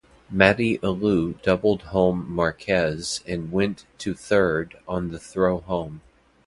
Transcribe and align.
Matty 0.31 0.79
Alou 0.79 1.39
doubled 1.43 1.83
home 1.83 2.25
Marquez 2.27 3.21
and 3.27 3.51
went 3.51 3.85
to 3.99 4.15
third 4.15 4.75
on 4.87 5.11
the 5.11 5.19
throw 5.19 5.59
home. 5.59 6.01